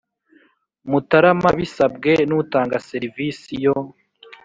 Mutarama 0.89 1.49
bisabwe 1.59 2.11
n 2.29 2.31
utanga 2.41 2.83
serivisi 2.89 3.51
yo 3.63 3.75